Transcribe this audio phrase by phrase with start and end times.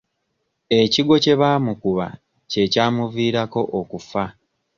[0.79, 2.07] Ekigwo kye baamukuba
[2.51, 4.23] kye kyamuviirako okufa.